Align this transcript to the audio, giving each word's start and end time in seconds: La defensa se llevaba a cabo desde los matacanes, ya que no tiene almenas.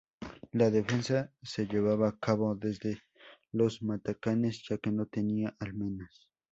La 0.53 0.71
defensa 0.71 1.31
se 1.43 1.67
llevaba 1.67 2.07
a 2.09 2.17
cabo 2.17 2.55
desde 2.55 3.03
los 3.51 3.83
matacanes, 3.83 4.63
ya 4.67 4.79
que 4.79 4.91
no 4.91 5.05
tiene 5.05 5.53
almenas. 5.59 6.27